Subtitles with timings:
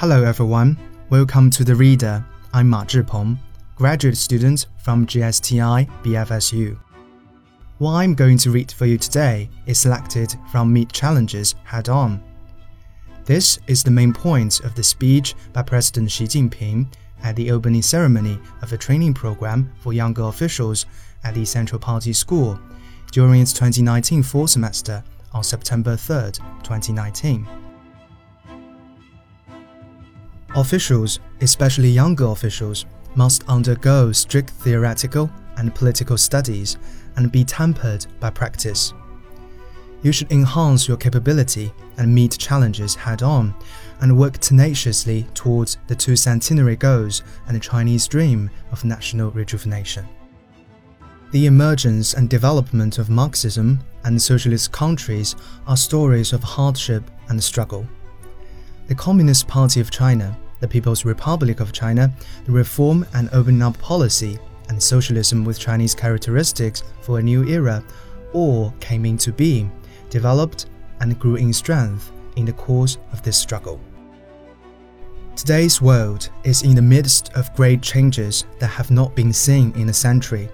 [0.00, 0.78] Hello everyone,
[1.10, 2.24] welcome to The Reader.
[2.54, 3.36] I'm Ma Zhipeng,
[3.76, 6.78] graduate student from GSTI BFSU.
[7.76, 12.18] What I'm going to read for you today is selected from Meet Challenges Head On.
[13.26, 16.86] This is the main point of the speech by President Xi Jinping
[17.22, 20.86] at the opening ceremony of a training program for younger officials
[21.24, 22.58] at the Central Party School
[23.12, 25.04] during its 2019 fall semester
[25.34, 26.30] on September 3,
[26.62, 27.46] 2019.
[30.60, 36.76] Officials, especially younger officials, must undergo strict theoretical and political studies
[37.16, 38.92] and be tempered by practice.
[40.02, 43.54] You should enhance your capability and meet challenges head on
[44.02, 50.06] and work tenaciously towards the two centenary goals and the Chinese dream of national rejuvenation.
[51.30, 55.36] The emergence and development of Marxism and socialist countries
[55.66, 57.86] are stories of hardship and struggle.
[58.88, 62.12] The Communist Party of China, the People's Republic of China,
[62.44, 67.82] the Reform and Opening Up policy, and socialism with Chinese characteristics for a new era
[68.32, 69.72] all came into being,
[70.10, 70.66] developed,
[71.00, 73.80] and grew in strength in the course of this struggle.
[75.36, 79.88] Today's world is in the midst of great changes that have not been seen in
[79.88, 80.48] a century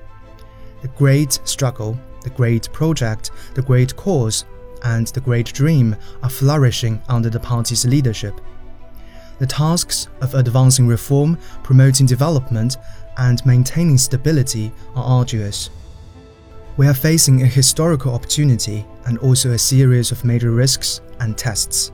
[0.83, 4.45] the great struggle, the great project, the great cause,
[4.84, 8.41] and the great dream are flourishing under the party's leadership.
[9.39, 12.79] The tasks of advancing reform, promoting development,
[13.19, 15.70] and maintaining stability are arduous.
[16.77, 21.93] We are facing a historical opportunity and also a series of major risks and tests.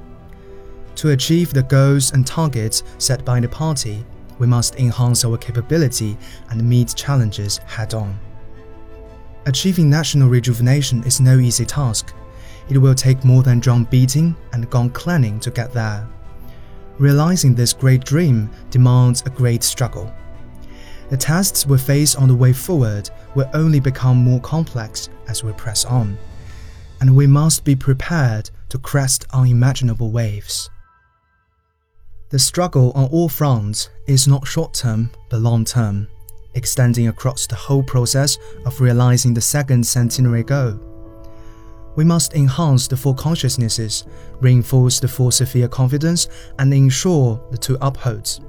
[0.97, 4.05] To achieve the goals and targets set by the party,
[4.39, 6.17] we must enhance our capability
[6.51, 8.19] and meet challenges head on.
[9.47, 12.13] Achieving national rejuvenation is no easy task.
[12.69, 16.09] It will take more than drum beating and gong clanging to get there.
[16.99, 20.13] Realizing this great dream demands a great struggle.
[21.11, 25.53] The tasks we face on the way forward will only become more complex as we
[25.53, 26.17] press on,
[27.01, 30.71] and we must be prepared to crest unimaginable waves.
[32.31, 36.09] The struggle on all fronts is not short term but long term
[36.55, 40.92] extending across the whole process of realizing the second centenary goal.
[41.95, 44.05] We must enhance the four consciousnesses,
[44.41, 48.41] reinforce the four sphere confidence, and ensure the two upholds.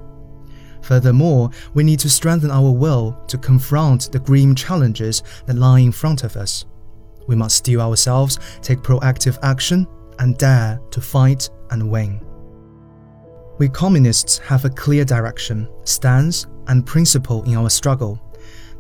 [0.82, 5.92] Furthermore, we need to strengthen our will to confront the grim challenges that lie in
[5.92, 6.66] front of us.
[7.28, 9.88] We must steel ourselves, take proactive action,
[10.20, 12.22] and dare to fight and win.
[13.60, 18.20] We communists have a clear direction, stance, and principle in our struggle.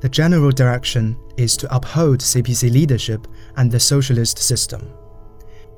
[0.03, 3.25] The general direction is to uphold CPC leadership
[3.55, 4.91] and the socialist system.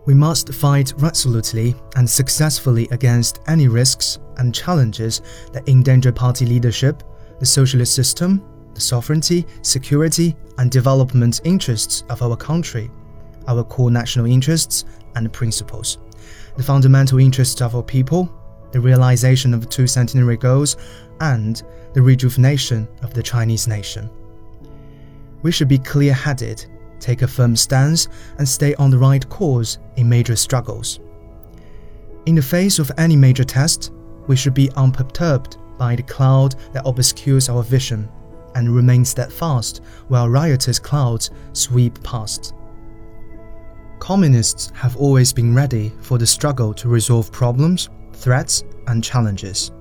[0.08, 5.22] We must fight resolutely and successfully against any risks and challenges
[5.54, 7.04] that endanger party leadership,
[7.40, 8.44] the socialist system,
[8.74, 12.90] the sovereignty, security, and development interests of our country,
[13.48, 16.00] our core national interests and principles,
[16.58, 18.34] the fundamental interests of our people,
[18.76, 20.76] the realization of two centenary goals,
[21.22, 21.64] and
[21.94, 24.10] the rejuvenation of the Chinese nation.
[25.44, 26.66] We should be clear headed,
[27.00, 31.00] take a firm stance, and stay on the right course in major struggles.
[32.26, 33.94] In the face of any major test,
[34.28, 38.10] we should be unperturbed by the cloud that obscures our vision
[38.56, 42.54] and remain steadfast while riotous clouds sweep past.
[44.00, 49.72] Communists have always been ready for the struggle to resolve problems, threats, and challenges.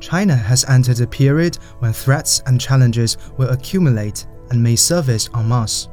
[0.00, 5.48] China has entered a period when threats and challenges will accumulate and may surface en
[5.48, 5.88] masse.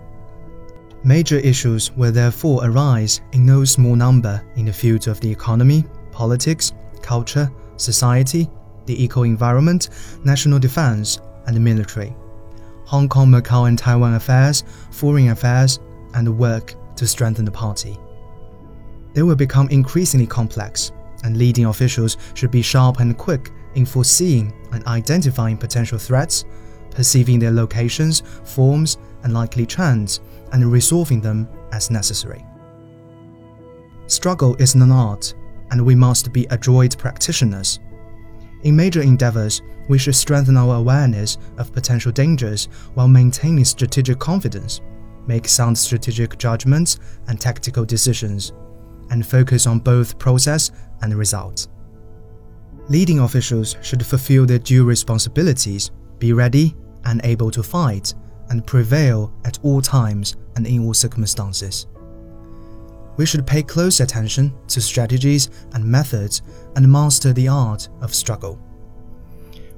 [1.03, 5.85] Major issues will therefore arise in no small number in the fields of the economy,
[6.11, 8.49] politics, culture, society,
[8.85, 9.89] the eco environment,
[10.23, 12.15] national defense, and the military.
[12.85, 15.79] Hong Kong, Macau, and Taiwan affairs, foreign affairs,
[16.13, 17.97] and the work to strengthen the party.
[19.13, 20.91] They will become increasingly complex,
[21.25, 26.45] and leading officials should be sharp and quick in foreseeing and identifying potential threats,
[26.91, 30.22] perceiving their locations, forms, and likely trends,
[30.53, 32.45] and resolving them as necessary.
[34.07, 35.33] Struggle is an art,
[35.72, 37.79] and we must be adroit practitioners.
[38.63, 44.81] In major endeavors, we should strengthen our awareness of potential dangers while maintaining strategic confidence,
[45.28, 48.53] make sound strategic judgments and tactical decisions,
[49.09, 50.72] and focus on both process
[51.02, 51.67] and result.
[52.90, 56.75] Leading officials should fulfill their due responsibilities, be ready
[57.05, 58.13] and able to fight,
[58.49, 61.87] and prevail at all times and in all circumstances.
[63.17, 66.41] we should pay close attention to strategies and methods
[66.75, 68.59] and master the art of struggle.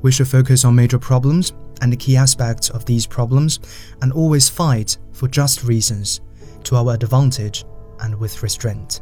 [0.02, 3.60] We should focus on major problems and the key aspects of these problems
[4.02, 6.22] and always fight for just reasons,
[6.64, 7.66] to our advantage
[8.02, 9.02] and with restraint.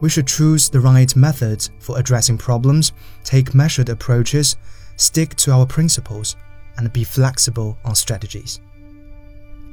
[0.00, 2.92] We should choose the right methods for addressing problems,
[3.24, 4.56] take measured approaches,
[4.96, 6.36] stick to our principles,
[6.76, 8.60] and be flexible on strategies.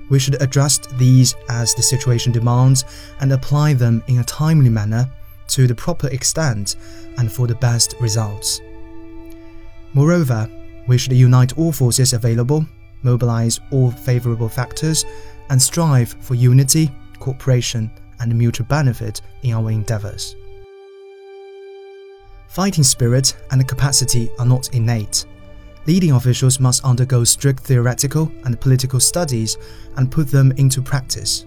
[0.10, 2.86] We should adjust these as the situation demands
[3.19, 5.10] and apply them in a timely manner
[5.48, 6.75] to the proper extent
[7.18, 8.62] and for the best results.
[9.94, 10.50] Moreover,
[10.88, 12.66] we should unite all forces available,
[13.04, 15.06] mobilize all favorable factors,
[15.50, 20.35] and strive for unity, cooperation, and mutual benefit in our endeavors.
[22.47, 25.25] Fighting spirit and capacity are not innate.
[25.88, 29.57] Leading officials must undergo strict theoretical and political studies
[29.97, 31.45] and put them into practice.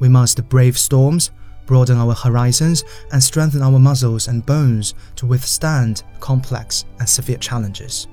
[0.00, 1.30] We must brave storms,
[1.66, 8.08] broaden our horizons, and strengthen our muscles and bones to withstand complex and severe challenges.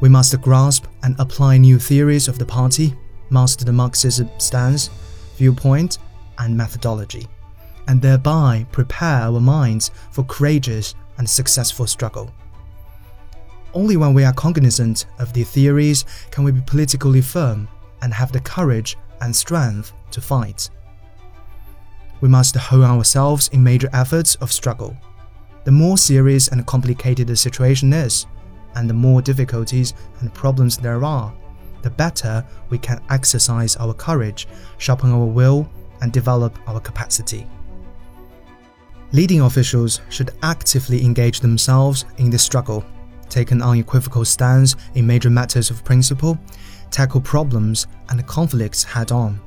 [0.00, 2.94] We must grasp and apply new theories of the party,
[3.30, 4.90] master the Marxism stance,
[5.36, 5.98] viewpoint,
[6.38, 7.26] and methodology,
[7.88, 12.30] and thereby prepare our minds for courageous and successful struggle.
[13.72, 17.68] Only when we are cognizant of the theories can we be politically firm
[18.02, 20.70] and have the courage and strength to fight.
[22.20, 24.96] We must hold ourselves in major efforts of struggle.
[25.64, 28.26] The more serious and complicated the situation is,
[28.76, 31.34] and the more difficulties and problems there are,
[31.82, 34.46] the better we can exercise our courage,
[34.78, 35.68] sharpen our will,
[36.00, 37.46] and develop our capacity.
[39.12, 42.84] Leading officials should actively engage themselves in this struggle,
[43.28, 46.38] take an unequivocal stance in major matters of principle,
[46.90, 49.40] tackle problems and conflicts head on,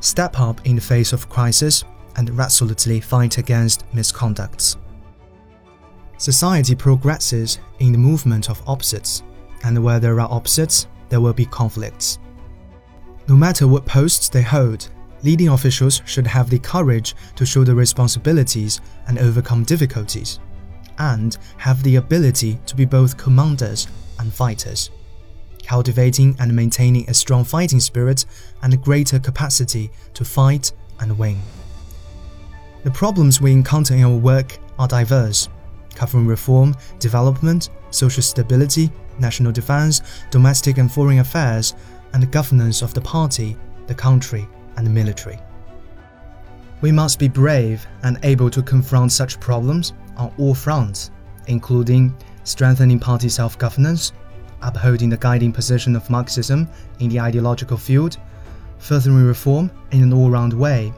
[0.00, 1.84] step up in the face of crisis,
[2.16, 4.76] and resolutely fight against misconducts.
[6.18, 9.22] Society progresses in the movement of opposites,
[9.64, 12.18] and where there are opposites, there will be conflicts.
[13.28, 14.88] No matter what posts they hold,
[15.26, 20.38] leading officials should have the courage to shoulder responsibilities and overcome difficulties,
[20.98, 23.88] and have the ability to be both commanders
[24.20, 24.90] and fighters,
[25.64, 28.24] cultivating and maintaining a strong fighting spirit
[28.62, 31.38] and a greater capacity to fight and win.
[32.84, 35.48] The problems we encounter in our work are diverse
[35.96, 41.74] covering reform, development, social stability, national defense, domestic and foreign affairs,
[42.12, 43.56] and the governance of the party,
[43.86, 44.46] the country,
[44.76, 45.38] and military.
[46.80, 51.10] We must be brave and able to confront such problems on all fronts,
[51.46, 52.14] including
[52.44, 54.12] strengthening party self governance,
[54.62, 56.68] upholding the guiding position of Marxism
[57.00, 58.18] in the ideological field,
[58.78, 60.92] furthering reform in an all round way,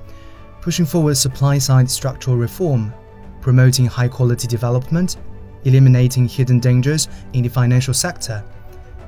[0.61, 2.93] pushing forward supply side structural reform
[3.41, 5.17] promoting high quality development,
[5.65, 8.45] eliminating hidden dangers in the financial sector,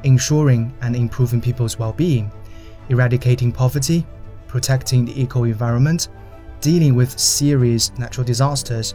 [0.05, 2.31] ensuring and improving people's well being,
[2.89, 4.07] eradicating poverty,
[4.51, 6.09] protecting the eco environment,
[6.61, 8.95] dealing with serious natural disasters,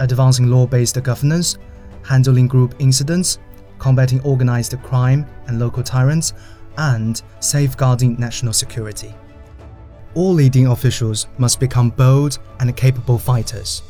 [0.00, 1.56] advancing law based governance,
[2.04, 3.38] handling group incidents,
[3.78, 6.32] combating organized crime and local tyrants,
[6.78, 9.14] and safeguarding national security.
[10.14, 13.82] All leading officials must become bold and capable fighters.